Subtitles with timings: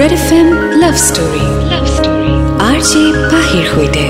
[0.00, 0.48] Red F M
[0.82, 2.32] love story love story
[2.68, 4.04] R J পাহিৰ সৈতে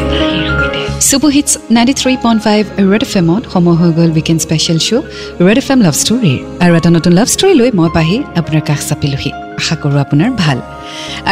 [1.08, 5.04] super hits ninety three point five red F এমত সময় হৈ গ'ল weekend special show'
[5.46, 8.80] red F M love ষ্টৰীৰ আৰু এটা নতুন লাভ ষ্টৰী লৈ মই পাহি আপোনাৰ কাষ
[8.88, 9.30] চাপিলোহি।
[9.60, 10.58] আশা কৰোঁ আপোনাৰ ভাল।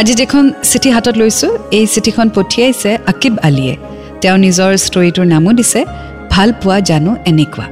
[0.00, 3.74] আজি যিখন চিঠি হাতত লৈছোঁ এই চিঠিখন পঠিয়াইছে আকিব আলীয়ে।
[4.22, 5.80] তেওঁ নিজৰ ষ্টৰীটোৰ নামো দিছে
[6.32, 7.66] ভাল পোৱা জানো এনেকুৱা।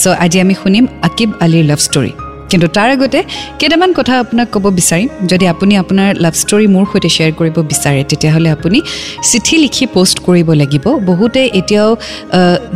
[0.00, 2.12] চ' আজি আমি শুনিম আকিব আলীৰ লাভ ষ্টৰী
[2.50, 3.18] কিন্তু তাৰ আগতে
[3.60, 8.00] কেইটামান কথা আপোনাক ক'ব বিচাৰিম। যদি আপুনি আপোনাৰ লাভ ষ্টৰী মোৰ সৈতে শ্বেয়াৰ কৰিব বিচাৰে
[8.10, 8.78] তেতিয়াহ'লে আপুনি
[9.30, 11.90] চিঠি লিখি পষ্ট কৰিব লাগিব। বহুতে এতিয়াও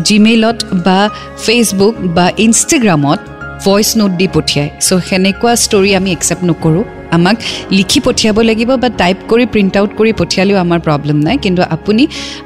[0.06, 1.00] জিমেইলত বা
[1.44, 3.20] ফেচবুক বা ইনষ্টাগ্ৰামত
[3.64, 6.84] ভইচ নোট দি পঠিয়ায়। চ' সেনেকুৱা ষ্টৰী আমি একচেপ্ট নকৰোঁ।
[7.16, 7.36] আমাক
[7.78, 12.02] লিখি পঠিয়াব লাগিব বা টাইপ কৰি প্ৰিণ্ট আউট কৰি পঠিয়ালেও আমাৰ প্ৰব্লেম নাই। কিন্তু আপুনি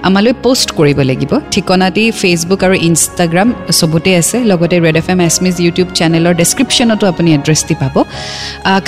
[0.08, 5.54] আমালৈ পষ্ট কৰিব লাগিব। ঠিকনাটি ফেচবুক আৰু ইনষ্টাগ্ৰাম চবতে আছে। লগতে ৰেড এফ এম এছমিজ
[5.64, 7.94] ইউটিউব চেনেলৰ ডেছক্ৰিপশ্যনতো আপুনি এড্ৰেছ দি পাব।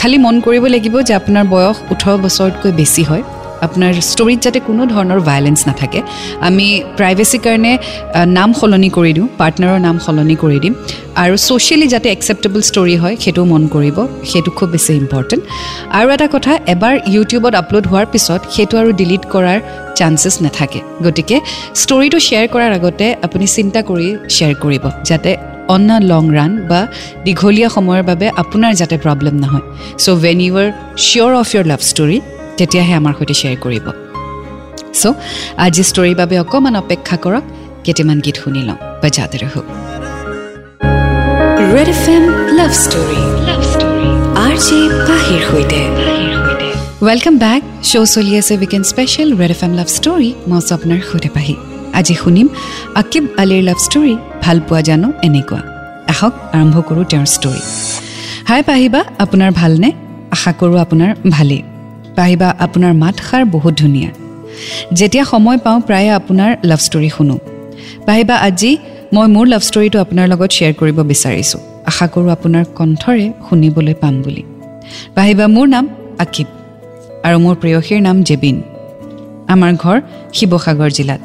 [0.01, 3.25] খালী মন কৰিব লাগিব যে আপোনাৰ বয়স ওঠৰ বছৰতকৈ বেছি হয়।
[3.67, 6.01] আপোনাৰ ষ্টৰীত যাতে কোনো ধৰণৰ ভায়লেঞ্চ নাথাকে
[6.49, 6.67] আমি
[6.99, 7.73] প্ৰাইভেচিৰ কাৰণে
[8.39, 10.75] নাম সলনি কৰি দিওঁ পাৰ্টনাৰৰ নাম সলনি কৰি দিম
[11.23, 13.97] আৰু ছ'চিয়েলি যাতে একচেপ্টেবল ষ্টৰী হয় সেইটোও মন কৰিব
[14.31, 15.43] সেইটো খুব বেছি ইম্পৰ্টেণ্ট
[15.99, 19.59] আৰু এটা কথা এবাৰ ইউটিউবত আপলোড হোৱাৰ পিছত সেইটো আৰু ডিলিট কৰাৰ
[19.99, 21.37] চান্সেছ নাথাকে। গতিকে
[21.83, 25.31] ষ্টৰীটো শ্বেয়াৰ কৰাৰ আগতে আপুনি চিন্তা কৰি শ্বেয়াৰ কৰিব যাতে
[25.75, 26.81] অন আ লং ৰাণ বা
[27.27, 29.65] দীঘলীয়া সময়ৰ বাবে আপোনাৰ যাতে প্ৰব্লেম নহয়।
[30.03, 30.69] So' when you are
[31.05, 32.19] sure of your love story
[32.61, 33.87] তেতিয়াহে আমাৰ সৈতে শ্বেয়াৰ কৰিব।
[35.01, 35.15] চ'
[35.65, 37.45] আজি ষ্টৰীৰ বাবে অকণমান অপেক্ষা কৰক
[37.85, 39.67] কেইটামান গীত শুনি লওঁ বা যাতে ৰহক
[41.75, 42.25] red F M
[42.59, 44.09] love story love story
[44.45, 45.81] R J পাহিৰ সৈতে।
[47.07, 51.01] ৱেলকাম বেক শ্ব' চলি আছে weekend special red F M love story মই আছোঁ আপোনাৰ
[51.11, 51.55] সৈতে পাহি।
[51.99, 52.47] আজি শুনিম
[53.01, 55.61] আকিব আলিৰ লাভ ষ্টৰী ভাল পোৱা জানো এনেকুৱা।
[56.13, 57.63] আহক আৰম্ভ কৰোঁ তেওঁৰ ষ্টৰী
[58.51, 59.89] হাই পাহিবা আপোনাৰ ভালনে?
[60.35, 61.63] আশা কৰোঁ আপোনাৰ ভালেই।
[62.21, 64.11] পাহিবা আপোনাৰ মাতষাৰ বহুত ধুনীয়া।
[64.93, 67.39] যেতিয়া সময় পাওঁ প্ৰায়ে আপোনাৰ লাভ ষ্টৰী শুনো।
[68.07, 68.79] পাহিবা আজি
[69.13, 74.23] মই মোৰ লাভ ষ্টৰীটো আপোনাৰ লগত শ্বেয়াৰ কৰিব বিচাৰিছোঁ। আশা কৰোঁ আপোনাৰ কণ্ঠৰে শুনিবলৈ পাম
[74.23, 74.43] বুলি।
[75.15, 75.89] পাহিবা মোৰ নাম
[76.19, 76.47] আকিব
[77.27, 78.57] আৰু মোৰ প্ৰেয়সীৰ নাম জেবিন।
[79.49, 80.01] আমাৰ ঘৰ
[80.33, 81.21] শিৱসাগৰ জিলাত।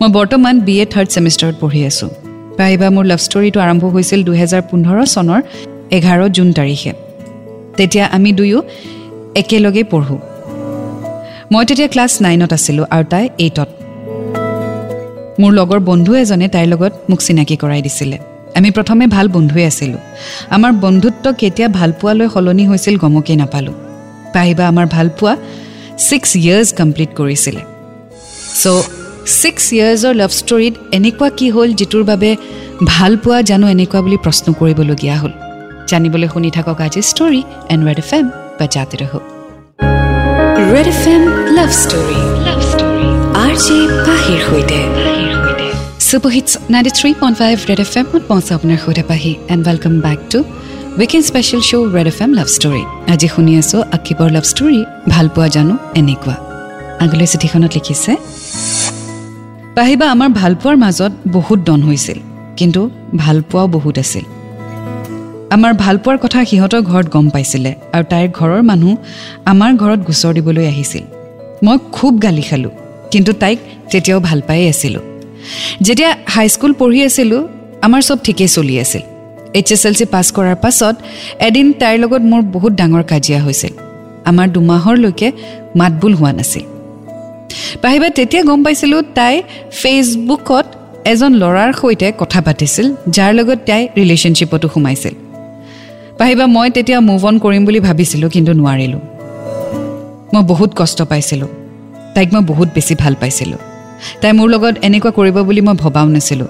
[0.00, 2.10] মই বৰ্তমান বি এ থাৰ্ড ছেমিষ্টাৰত পঢ়ি আছোঁ।
[2.58, 5.40] পাহিবা মোৰ লাভ ষ্টৰীটো আৰম্ভ হৈছিল দুহেজাৰ পোন্ধৰ চনৰ
[5.90, 6.92] এঘাৰ জুন তাৰিখে।
[7.76, 8.62] তেতিয়া আমি দুয়ো
[9.34, 10.18] একেলগে পঢ়োঁ।
[11.52, 13.70] মই তেতিয়া ক্লাছ নাইনত আছিলোঁ আৰু তাই এইটত।
[15.40, 18.16] মোৰ লগৰ বন্ধু এজনে তাইৰ লগত মোক চিনাকি কৰাই দিছিলে।
[18.58, 20.00] আমি প্ৰথমে ভাল বন্ধুৱে আছিলোঁ।
[20.56, 23.74] আমাৰ বন্ধুত্ব কেতিয়া ভালপোৱালৈ সলনি হৈছিল গমকেই নাপালোঁ।
[24.34, 25.32] পাহিবা আমাৰ ভালপোৱা
[26.06, 27.62] ছিক্স ইয়েৰ্ছ কমপ্লিট কৰিছিলে।
[28.62, 28.86] চ'
[29.40, 32.30] ছিক্স ইয়েৰ্ছৰ লাভ ষ্টৰীত এনেকুৱা কি হ'ল যিটোৰ বাবে
[32.92, 35.32] ভাল পোৱা জানো এনেকুৱা বুলি প্ৰশ্ন কৰিবলগীয়া হ'ল।
[35.90, 37.40] জানিবলৈ শুনি থাকক আজি story
[37.72, 38.26] and red F M
[38.58, 39.35] বা জাতি ৰহক।
[40.56, 41.22] Red F M
[41.56, 43.08] love story love story
[43.44, 44.78] R J পাহিৰ সৈতে
[46.08, 49.94] super hits ninety three point five red F এমত পঞ্চ আপোনাৰ সৈতে পাহি। And welcome
[50.06, 50.38] back to
[51.00, 54.80] weekend special show' red F M love story আজি শুনি আছোঁ আকিবৰ লাভ ষ্টৰী
[55.12, 56.34] ভাল পোৱা জানো এনেকুৱা।
[57.04, 58.12] আগলৈ চিঠিখনত লিখিছে
[59.76, 62.18] পাহিবা আমাৰ ভালপোৱাৰ মাজত বহুত দন হৈছিল
[62.58, 62.80] কিন্তু
[63.22, 64.24] ভালপোৱাও বহুত আছিল।
[65.54, 68.92] আমাৰ ভালপোৱাৰ কথা সিহঁতৰ ঘৰত গম পাইছিলে আৰু তাইৰ ঘৰৰ মানুহ
[69.52, 71.04] আমাৰ ঘৰত গোচৰ দিবলৈ আহিছিল।
[71.64, 72.70] মই খুব গালি খালোঁ
[73.12, 73.58] কিন্তু তাইক
[73.90, 75.02] তেতিয়াও ভাল পায়েই আছিলোঁ।
[75.86, 77.42] যেতিয়া হাইস্কুল পঢ়ি আছিলোঁ
[77.86, 79.02] আমাৰ চব ঠিকেই চলি আছিল।
[79.54, 80.94] H S L C pass কৰাৰ পাছত
[81.48, 83.72] এদিন তাইৰ লগত মোৰ বহুত ডাঙৰ কাজিয়া হৈছিল।
[84.30, 85.28] আমাৰ দুমাহৰলৈকে
[85.76, 86.64] মাতবোল হোৱা নাছিল।
[87.82, 89.34] পাহিবা তেতিয়া গম পাইছিলোঁ তাই
[89.80, 90.66] ফেচবুকত
[91.12, 92.86] এজন ল'ৰাৰ সৈতে কথা পাতিছিল
[93.16, 95.14] যাৰ লগত তাই ৰিলেশ্যনশ্বিপতো সোমাইছিল।
[96.18, 99.00] পাহিবা মই তেতিয়া মুভ অন কৰিম বুলি ভাবিছিলোঁ কিন্তু নোৱাৰিলোঁ।
[100.34, 101.48] মই বহুত কষ্ট পাইছিলোঁ।
[102.14, 103.58] তাইক মই বহুত বেছি ভাল পাইছিলোঁ।
[104.20, 106.48] তাই মোৰ লগত এনেকুৱা কৰিব বুলি মই ভবাও নাছিলোঁ।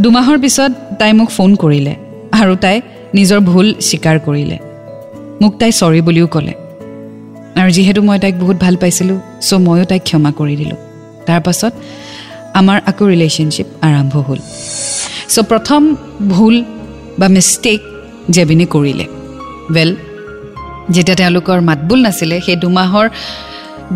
[0.00, 1.94] দুমাহৰ পিছত তাই মোক ফোন কৰিলে
[2.32, 2.80] আৰু তাই
[3.14, 4.58] নিজৰ ভুল স্বীকাৰ কৰিলে।
[5.40, 6.54] মোক তাই চৰি বুলিও ক'লে।
[7.60, 10.76] আৰু যিহেতু মই তাইক বহুত ভাল পাইছিলোঁ চ' ময়ো তাইক ক্ষমা কৰি দিলোঁ।
[11.26, 11.72] তাৰপাছত
[12.54, 14.38] আমাৰ আকৌ ৰিলেশ্যনশ্বিপ আৰম্ভ হ'ল।
[15.28, 15.82] চ' প্ৰথম
[16.28, 16.64] ভুল
[17.18, 17.80] বা মিষ্টেক
[18.34, 19.06] জেবিনে কৰিলে।
[19.74, 19.90] ৱেল
[20.94, 23.06] যেতিয়া তেওঁলোকৰ মাতবোল নাছিলে সেই দুমাহৰ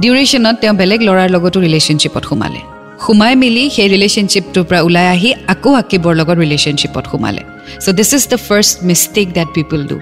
[0.03, 2.61] ডিউৰেশ্যনত তেওঁ বেলেগ ল'ৰাৰ লগতো ৰিলেশ্যনশ্বিপত সোমালে।
[3.05, 7.43] সোমাই মেলি সেই ৰিলেশ্যনশ্বিপটোৰ পৰা ওলাই আহি আকৌ আকিবৰ লগত ৰিলেশ্যনশ্বিপত সোমালে।
[7.85, 9.97] So' this is the first mistake that people do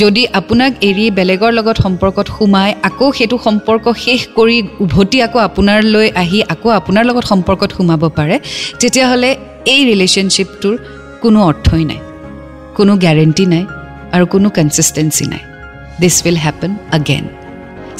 [0.00, 6.08] যদি আপোনাক এৰি বেলেগৰ লগত সম্পৰ্কত সোমাই আকৌ সেইটো সম্পৰ্ক শেষ কৰি উভতি আকৌ আপোনালৈ
[6.22, 8.36] আহি আকৌ আপোনাৰ লগত সম্পৰ্কত সোমাব পাৰে
[8.80, 9.30] তেতিয়াহ'লে
[9.74, 10.74] এই ৰিলেশ্যনশ্বিপটোৰ
[11.22, 12.00] কোনো অৰ্থই নাই।
[12.76, 13.64] কোনো গেৰেণ্টি নাই
[14.14, 15.42] আৰু কোনো কনচিষ্টেঞ্চি নাই.
[16.00, 17.24] দিছ উইল হেপন আগেন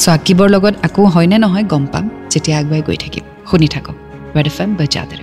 [0.03, 3.97] চ' আকিবৰ লগত আকৌ হয়নে নহয় গম পাম যেতিয়া আগুৱাই গৈ থাকিম। শুনি থাকক।
[4.37, 5.21] Red F M বজাদৰ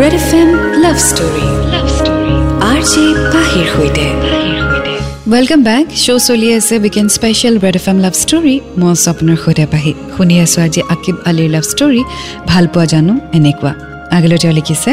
[0.00, 0.48] red F M
[0.84, 2.34] love story love story
[2.70, 4.06] R J পাহিৰ সৈতে।
[5.32, 9.64] ৱেলকাম বেক শ্ব' চলি আছে weekend special red F M love story মই স্বপ্নৰ সৈতে
[9.72, 12.02] পাহি শুনি আছোঁ আজি আকিব আলিৰ লাভ ষ্টৰী
[12.50, 13.12] ভাল পোৱা জানো?
[13.38, 13.72] এনেকুৱা।
[14.16, 14.90] আগলৈ তেওঁ লিখিছে।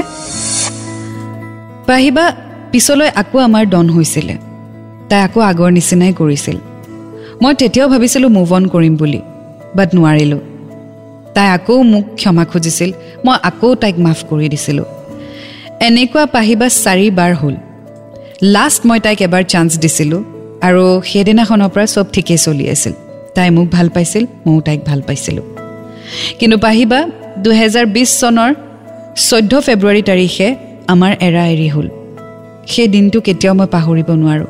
[1.89, 2.25] পাহিবা
[2.71, 4.36] পিছলৈ আকৌ আমাৰ ডন হৈছিলে।
[5.10, 6.57] তাই আকৌ আগৰ নিচিনাই কৰিছিল।
[7.42, 9.21] মই তেতিয়াও ভাবিছিলোঁ মুভ অন কৰিম বুলি
[9.77, 10.42] বাট নোৱাৰিলোঁ।
[11.36, 12.89] তাই আকৌ মোক ক্ষমা খুজিছিল
[13.25, 14.88] মই আকৌ তাইক মাফ কৰি দিছিলোঁ।
[15.88, 17.56] এনেকুৱা পাহিবা চাৰিবাৰ হ'ল।
[18.56, 20.21] লাষ্ট মই তাইক এবাৰ চান্স দিছিলোঁ
[20.68, 22.94] আৰু সেইদিনাখনৰ পৰা চব ঠিকেই চলি আছিল।
[23.36, 25.45] তাই মোক ভাল পাইছিল ময়ো তাইক ভাল পাইছিলোঁ।
[26.39, 27.00] কিন্তু পাহিবা
[27.44, 28.51] দুহেজাৰ বিছ চনৰ
[29.27, 30.48] চৈধ্য ফেব্ৰুৱাৰী তাৰিখে
[30.94, 31.88] আমাৰ এৰা এৰি হ'ল।
[32.69, 34.48] সেই দিনটো কেতিয়াও মই পাহৰিব নোৱাৰোঁ।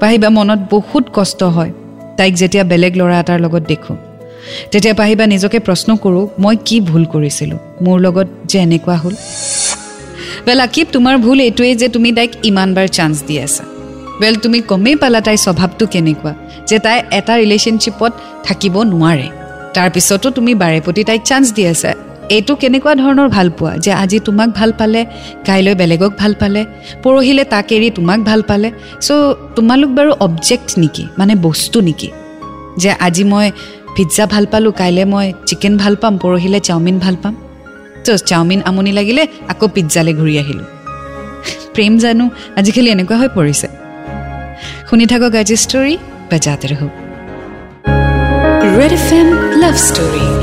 [0.00, 1.72] পাহিবা মনত বহুত কষ্ট হয়।
[2.16, 3.96] তাইক যেতিয়া বেলেগ ল'ৰা এটাৰ লগত দেখোঁ।
[4.70, 7.58] তেতিয়া পাহিবা নিজকে প্ৰশ্ন কৰোঁ মই কি ভুল কৰিছিলোঁ?
[7.82, 9.14] মোৰ লগত যে এনেকুৱা হ'ল?
[10.46, 13.64] ৱেল আকিব তোমাৰ ভুল এইটোৱেই যে তুমি তাইক ইমানবাৰ চান্স দি আছা।
[14.20, 16.32] ৱেল তুমি গমেই পালা তাইৰ স্বভাৱটো কেনেকুৱা
[16.66, 18.12] যে তাই এটা ৰিলেশ্যনশ্বিপত
[18.44, 19.28] থাকিব নোৱাৰে।
[19.74, 21.92] তাৰপিছতো তুমি বাৰে প্ৰতি তাইক চান্স দি আছা।
[22.30, 23.76] এইটো কেনেকুৱা ধৰণৰ ভাল পোৱা?
[23.76, 25.06] যে আজি তোমাক ভাল পালে
[25.46, 26.64] কাইলৈ বেলেগক ভাল পালে
[27.02, 28.70] পৰহিলে তাক এৰি তোমাক ভাল পালে।
[29.00, 29.10] চ'
[29.56, 31.04] তোমালোক বাৰু অবজেক্ট নেকি?
[31.18, 32.08] মানে বস্তু নেকি?
[32.78, 33.50] যে আজি মই
[33.96, 37.34] পিজ্জা ভাল পালোঁ কাইলৈ মই চিকেন ভাল পাম পৰহিলৈ চাওমিন ভাল পাম।
[38.04, 40.66] ত' চাওমিন আমনি লাগিলে আকৌ পিজ্জালৈ ঘূৰি আহিলোঁ।
[41.74, 42.24] প্ৰেম জানো
[42.58, 43.68] আজিকালি এনেকুৱা হৈ পৰিছে।
[44.88, 45.94] শুনি থাকক আজি ষ্টৰী
[46.30, 46.88] বাজাতে ৰহো
[48.78, 49.28] red F M
[49.62, 50.35] love story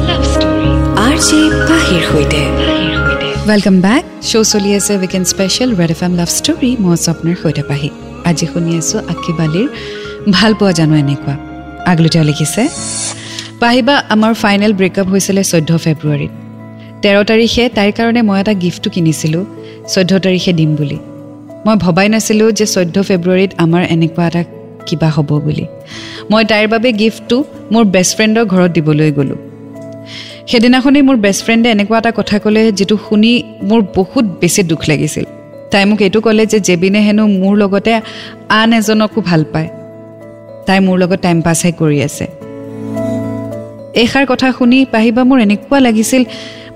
[3.48, 7.64] welcome back show' চলি আছে weekend special red F M love story মই স্বপ্নৰ সৈতে
[7.70, 7.90] পাহি
[8.30, 9.68] আজি শুনি আছোঁ আশী বালিৰ
[10.36, 11.34] ভাল পোৱা জানো এনেকুৱা
[11.92, 12.64] আগলৈ তেওঁ লিখিছে
[13.62, 16.32] পাহিবা আমাৰ ফাইনেল ব্ৰেকআপ হৈছিলে চৈধ্য ফেব্ৰুৱাৰীত
[17.04, 19.44] তেৰ তাৰিখে তাইৰ কাৰণে মই এটা গিফ্টটো কিনিছিলোঁ
[19.94, 20.98] চৈধ্য তাৰিখে দিম বুলি।
[21.66, 24.42] মই ভবাই নাছিলোঁ যে চৈধ্য ফেব্ৰুৱাৰীত আমাৰ এনেকুৱা এটা
[24.88, 25.66] কিবা হ'ব বুলি।
[26.32, 27.38] মই তাইৰ বাবে গিফ্টটো
[27.72, 29.40] মোৰ বেষ্ট ফ্ৰেণ্ডৰ ঘৰত দিবলৈ গ'লোঁ।
[30.52, 33.32] সেইদিনাখনেই মোৰ বেষ্ট ফ্ৰেণ্ডে এনেকুৱা এটা কথা ক'লে যিটো শুনি
[33.70, 35.26] মোৰ বহুত বেছি দুখ লাগিছিল।
[35.72, 37.94] তাই মোক এইটো ক'লে যে জেবিনে হেনো মোৰ লগতে
[38.60, 39.70] আন এজনকো ভাল পায়।
[40.68, 42.26] তাই মোৰ লগত টাইম পাছহে কৰি আছে।
[44.02, 46.24] এইষাৰ কথা শুনি পাহিবা মোৰ এনেকুৱা লাগিছিল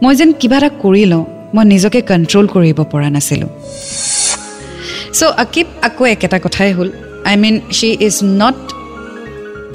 [0.04, 1.26] মই যেন কিবা এটা কৰি লওঁ
[1.56, 3.52] মই নিজকে কণ্ট্ৰল কৰিব পৰা নাছিলোঁ।
[5.18, 6.90] চ' আকিব আকৌ একেটা কথাই হ'ল।
[7.30, 8.58] I mean she is not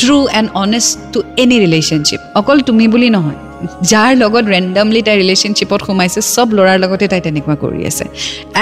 [0.01, 3.52] true and honest to any relationship অকল তুমি বুলি নহয়।
[3.91, 8.05] যাৰ লগত ৰেণ্ডমলি তাই ৰিলেশ্যনশ্বিপত সোমাইছে চব ল'ৰাৰ লগতে তাই তেনেকুৱা কৰি আছে।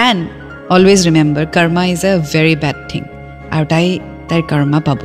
[0.09, 0.21] And
[0.75, 3.03] always remember karma is a very bad thing
[3.55, 3.87] আৰু তাই
[4.29, 5.01] তাইৰ কৰ্মা পাব।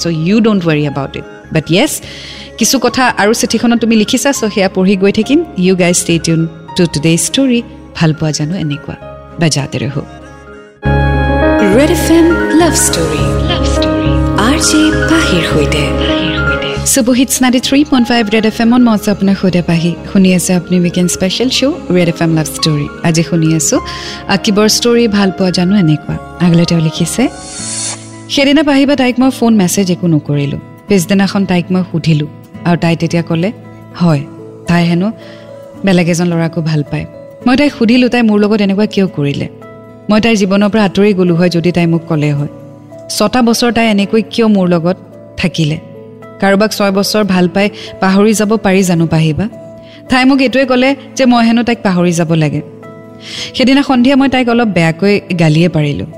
[0.00, 1.92] So' you don't worry about it but yes
[2.58, 6.40] কিছু কথা আৰু চিঠিখনত তুমি লিখিছা চ' সেয়া পঢ়ি গৈ থাকিম। You guys stay tune
[6.76, 7.60] to today story
[7.96, 8.96] ভাল পোৱা জানো এনেকুৱা।
[9.40, 10.02] বাজাতে ৰহো।
[11.76, 12.26] Red F M
[12.60, 14.10] love story love story
[14.46, 14.80] R J
[15.10, 15.82] পাহিৰ সৈতে।
[16.92, 20.50] Superhit ninety three point five red F এমত মই আছোঁ আপোনাৰ সৈতে পাহি শুনি আছে
[20.58, 23.78] আপুনি weekend special show' red F M love story আজি শুনি আছোঁ
[24.34, 26.14] আকিবৰ ষ্টৰী ভাল পোৱা জানো এনেকুৱা
[26.44, 27.22] আগলৈ তেওঁ লিখিছে
[28.34, 32.28] সেইদিনা পাহিবা তাইক মই ফোন মেছেজ একো নকৰিলোঁ পিছদিনাখন তাইক মই সুধিলোঁ
[32.68, 33.50] আৰু তাই তেতিয়া ক'লে
[34.00, 34.22] হয়
[34.68, 35.08] তাই হেনো
[35.84, 37.06] বেলেগ এজন ল'ৰাকো ভাল পায়
[37.46, 39.46] মই তাইক সুধিলোঁ তাই মোৰ লগত এনেকুৱা কিয় কৰিলে
[40.10, 42.50] মই তাইৰ জীৱনৰ পৰা আঁতৰি গ'লোঁ হয় যদি তাই মোক ক'লে হয়
[43.16, 44.96] ছটা বছৰ তাই এনেকৈ কিয় মোৰ লগত
[45.42, 45.78] থাকিলে
[46.40, 47.66] কাৰোবাক ছয় বছৰ ভাল পাই
[48.02, 49.46] পাহৰি যাব পাৰি জানো পাহিবা?
[50.10, 52.60] তাই মোক এইটোৱে ক'লে যে মই হেনো তাইক পাহৰি যাব লাগে।
[53.56, 56.08] সেইদিনা সন্ধিয়া মই তাইক অলপ বেয়াকৈ গালিয়ে পাৰিলোঁ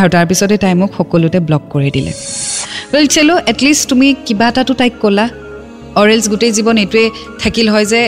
[0.00, 2.12] আৰু তাৰপিছতে তাই মোক সকলোতে ব্লক কৰি দিলে।
[2.92, 5.26] ৱেল চেলো এটলিষ্ট তুমি কিবা এটাতো তাইক ক'লা।
[6.00, 7.04] অৰেলছ গোটেই জীৱন এইটোৱে
[7.42, 8.00] থাকিল হয় যে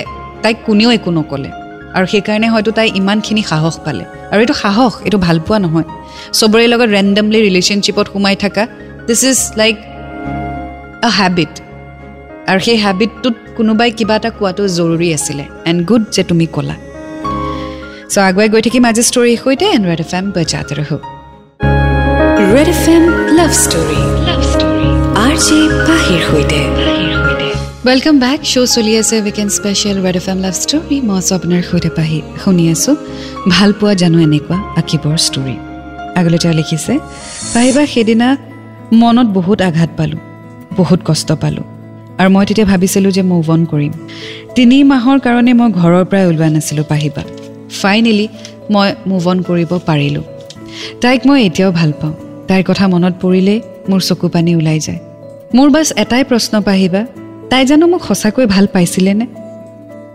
[0.43, 1.51] তাইক কোনেও একো নক'লে।
[1.97, 5.87] আৰু সেইকাৰণে হয়তো তাই ইমানখিনি সাহস পালে। আৰু এইটো সাহস এইটো ভাল পোৱা নহয়।
[6.39, 8.63] চবৰে লগত ৰেণ্ডমলি ৰিলেশ্যনশ্বিপত সোমাই থকা।
[9.07, 9.77] দিছ ইজ লাইক
[11.19, 11.55] হেবিট
[12.51, 16.77] আৰু সেই হেবিটটোত কোনোবাই কিবা এটা কোৱাটো জৰুৰী আছিলে। এণ্ড গুড যে তুমি ক'লা।
[18.13, 20.99] চ' আগুৱাই গৈ থাকিম আজি ষ্টৰীৰ সৈতে এণ্ড ৰেড এফ এম বজাতে ৰহো
[22.55, 23.05] red F M
[23.39, 24.89] love story love story
[25.25, 26.61] R J পাহিৰ সৈতে।
[27.87, 31.63] ৱেলকাম বেক শ্ব' চলি আছে weekend special red F M love story মই আছোঁ আপোনাৰ
[31.71, 32.95] সৈতে পাহি। শুনি আছোঁ।
[33.55, 35.57] ভাল পোৱা জানো এনেকুৱা আকিবৰ ষ্টৰী
[36.19, 36.93] আগলৈ তেওঁ লিখিছে
[37.55, 38.29] পাহিবা সেইদিনা
[39.03, 40.21] মনত বহুত আঘাত পালোঁ।
[40.77, 41.67] বহুত কষ্ট পালোঁ।
[42.19, 43.93] আৰু মই তেতিয়া ভাবিছিলোঁ যে মুভ অন কৰিম।
[44.55, 47.23] তিনি মাহৰ কাৰণে মই ঘৰৰ পৰাই ওলোৱা নাছিলোঁ পাহিবা।
[47.81, 48.29] ফাইনেলি
[48.71, 50.23] মই মুভ অন কৰিব পাৰিলোঁ।
[51.01, 52.15] তাইক মই এতিয়াও ভাল পাওঁ।
[52.49, 55.01] তাইৰ কথা মনত পৰিলেই মোৰ চকু পানী ওলাই যায়।
[55.55, 57.03] মোৰ বাছ এটাই প্ৰশ্ন পাহিবা
[57.51, 59.27] তাই জানো মোক সঁচাকৈ ভাল পাইছিলেনে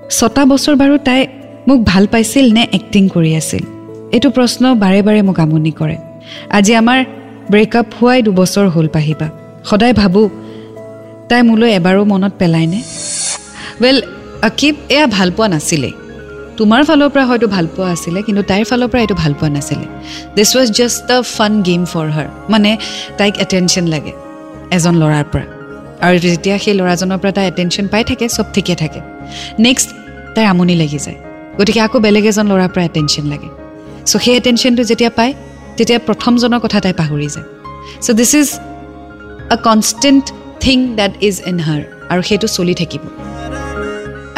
[0.09, 1.27] ছটা বছৰ বাৰু তাই
[1.67, 3.63] মোক ভাল পাইছিল নে এক্টিং কৰি আছিল?
[4.11, 5.97] এইটো প্ৰশ্ন বাৰে বাৰে মোক আমনি কৰে।
[6.49, 6.99] আজি আমাৰ
[7.51, 9.27] ব্ৰেকআপ হোৱাই দুবছৰ হ'ল পাহিবা।
[9.65, 10.29] সদায় ভাবোঁ
[11.31, 12.79] তাই মোলৈ এবাৰো মনত পেলাইনে?
[13.81, 13.97] ৱেল
[14.49, 15.93] আকিব এয়া ভাল পোৱা নাছিলেই
[16.59, 19.85] তোমাৰ ফালৰ পৰা হয়তো ভাল পোৱা আছিলে কিন্তু তাইৰ ফালৰ পৰা এইটো ভাল পোৱা নাছিলে।
[20.35, 22.71] This was just the fun game for her মানে
[23.19, 24.13] তাইক এটেনশ্যন লাগে
[24.77, 25.45] এজন ল'ৰাৰ পৰা।
[26.05, 28.99] আৰু যেতিয়া সেই ল'ৰাজনৰ পৰা তাই এটেনশ্যন পাই থাকে চব ঠিকে থাকে।
[29.65, 29.89] নেক্সট
[30.35, 31.17] তাইৰ আমনি লাগি যায়।
[31.59, 33.49] গতিকে আকৌ বেলেগ এজন ল'ৰাৰ পৰা এটেনশ্যন লাগে।
[34.09, 35.33] চ' সেই এটেনশ্যনটো যেতিয়া পায়
[35.77, 37.47] তেতিয়া প্ৰথমজনৰ কথা তাই পাহৰি যায়।
[38.05, 38.49] So' this is
[39.53, 40.25] a constant
[40.63, 43.01] thing that is in her আৰু সেইটো চলি থাকিব।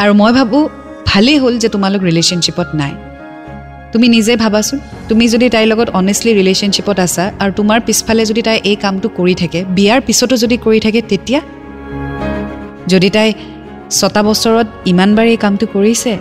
[0.02, 0.62] আৰু মই ভাবোঁ
[1.10, 2.92] ভালেই হ'ল যে তোমালোক ৰিলেশ্যনশ্বিপত নাই।
[3.92, 4.78] তুমি নিজে ভাবাচোন
[5.08, 9.34] তুমি যদি তাইৰ লগত অনেষ্টলি ৰিলেশ্যনশ্বিপত আছা আৰু তোমাৰ পিছফালে যদি তাই এই কামটো কৰি
[9.42, 11.40] থাকে বিয়াৰ পিছতো যদি কৰি থাকে তেতিয়া?
[12.92, 13.28] যদি তাই
[13.98, 16.12] ছটা বছৰত ইমানবাৰ এই কামটো কৰিছে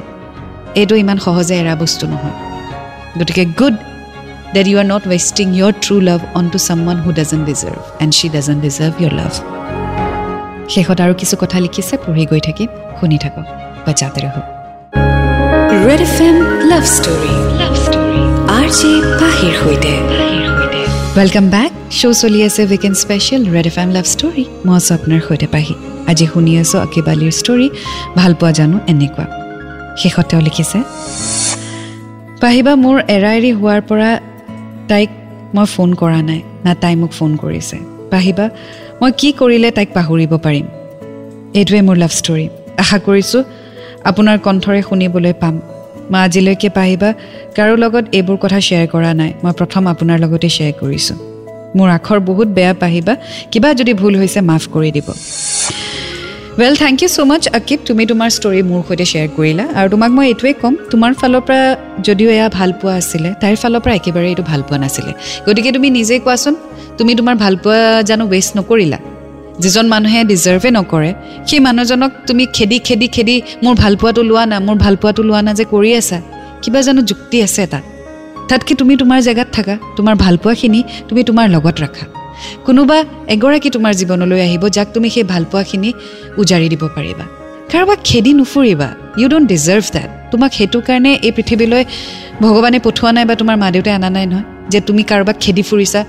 [0.81, 2.35] এইটো ইমান সহজে এৰা বস্তু নহয়।
[3.19, 3.75] গতিকে good
[4.55, 8.11] that you are not wasting your true love on to someone who doesn't deserve and
[8.17, 9.33] she doesn't deserve your love
[10.69, 13.45] শেষত আৰু কিছু কথা লিখিছে পঢ়ি গৈ থাকিম শুনি থাকক।
[13.85, 14.45] বা যাতে হওক
[15.87, 16.37] red F M
[16.71, 18.19] love story love story
[18.57, 18.91] R J
[19.21, 19.93] পাহিৰ সৈতে।
[21.17, 25.21] ৱেলকাম বেক শ্ব' চলি আছে weekend special red F M love story মই আছোঁ আপোনাৰ
[25.27, 25.75] সৈতে পাহি।
[26.11, 27.67] আজি শুনি আছোঁ আকিব আলিৰ ষ্টৰী
[28.19, 28.77] ভাল পোৱা জানো?
[28.91, 29.25] এনেকুৱা।
[30.01, 30.79] শেষত তেওঁ লিখিছে
[32.41, 34.09] পাহিবা মোৰ এৰা এৰি হোৱাৰ পৰা
[34.89, 35.09] তাইক
[35.55, 37.77] মই ফোন কৰা নাই। না তাই মোক ফোন কৰিছে।
[38.13, 38.45] পাহিবা
[39.01, 40.65] মই কি কৰিলে তাইক পাহৰিব পাৰিম?
[41.59, 42.45] এইটোৱে মোৰ লাভ ষ্টৰী
[42.81, 43.41] আশা কৰিছোঁ
[44.09, 45.55] আপোনাৰ কণ্ঠৰে শুনিবলৈ পাম।
[46.11, 47.09] মই আজিলৈকে পাহিবা
[47.57, 51.17] কাৰো লগত এইবোৰ কথা শ্বেয়াৰ কৰা নাই। মই প্ৰথম আপোনাৰ লগতে শ্বেয়াৰ কৰিছোঁ।
[51.77, 53.13] মোৰ আখৰ বহুত বেয়া পাহিবা
[53.51, 55.07] কিবা যদি ভুল হৈছে মাফ কৰি দিব।
[56.59, 60.11] Well thank you so' much Akib তুমি তোমাৰ ষ্টৰী মোৰ সৈতে শ্বেয়াৰ কৰিলা আৰু তোমাক
[60.17, 61.61] মই এইটোৱে ক'ম তোমাৰ ফালৰ পৰা
[62.07, 65.11] যদিও এয়া ভাল পোৱা আছিলে তাইৰ ফালৰ পৰা একেবাৰে এইটো ভাল পোৱা নাছিলে।
[65.45, 66.53] গতিকে তুমি নিজেই কোৱাচোন
[66.99, 68.97] তুমি তোমাৰ ভাল পোৱা জানো ৱেষ্ট নকৰিলা?
[69.63, 71.11] যিজন মানুহে ডিজাৰ্ভে নকৰে
[71.49, 75.41] সেই মানুহজনক তুমি খেদি খেদি খেদি মোৰ ভাল পোৱাটো লোৱা না মোৰ ভাল পোৱাটো লোৱা
[75.47, 76.17] না যে কৰি আছা
[76.63, 77.83] কিবা জানো যুক্তি আছে তাত
[78.49, 82.05] তাতকৈ তুমি তোমাৰ জেগাত থাকা তোমাৰ ভাল পোৱাখিনি তুমি তোমাৰ লগত ৰাখা।
[82.65, 82.97] কোনোবা
[83.35, 85.89] এগৰাকী তোমাৰ জীৱনলৈ আহিব যাক তুমি সেই ভালপোৱাখিনি
[86.41, 87.25] উজাৰি দিব পাৰিবা।
[87.71, 91.83] কাৰোবাক খেদি নুফুৰিবা। ইউ ডোণ্ট ডিজাৰ্ভ দেট তোমাক সেইটো কাৰণে এই পৃথিৱীলৈ
[92.43, 96.01] ভগৱানে পঠোৱা নাই বা তোমাৰ মা দেউতাই অনা নাই নহয় যে তুমি কাৰোবাক খেদি ফুৰিছা।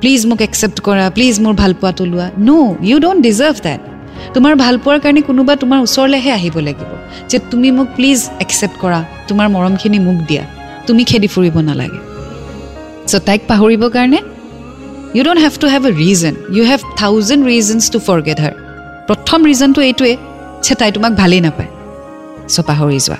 [0.00, 3.80] প্লিজ মোক একচেপ্ট কৰা। প্লিজ মোৰ ভালপোৱাটো লোৱা no' you don't deserve that
[4.34, 6.90] তোমাৰ ভালপোৱাৰ কাৰণে কোনোবা তোমাৰ ওচৰলৈহে আহিব লাগিব
[7.30, 10.44] যে তুমি মোক প্লিজ একচেপ্ট কৰা। তোমাৰ মৰমখিনি মোক দিয়া।
[10.86, 12.00] তুমি খেদি ফুৰিব নালাগে।
[13.10, 14.18] চ' তাইক পাহৰিবৰ কাৰণে
[15.14, 18.54] you don't have to have a reason you have thousand reasons to forget her
[19.08, 20.12] প্ৰথম ৰিজনটো এইটোৱে
[20.66, 21.70] যে তাই তোমাক ভালেই নাপায়
[22.54, 23.18] চ' পাহৰি যোৱা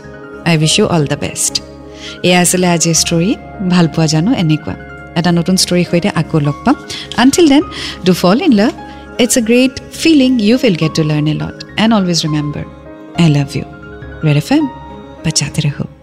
[0.48, 1.54] I wish you all the best
[2.26, 3.30] এয়া আছিলে আজিৰ ষ্টৰী
[3.72, 4.74] ভাল পোৱা জানো এনেকুৱা
[5.18, 6.76] এটা নতুন ষ্টৰীৰ সৈতে আকৌ লগ পাম
[7.22, 7.64] until then
[8.06, 8.72] do fall in love
[9.22, 12.64] it's a great feeling you will get to learn a lot and always remember
[13.22, 13.64] I love you
[14.26, 14.64] red F M
[15.24, 15.99] বাচ্চাতে ৰহো